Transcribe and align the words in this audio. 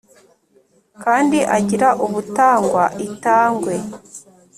kandi 1.03 1.39
agira 1.57 1.89
ubutangwa 2.05 2.83
itangwe 3.07 3.75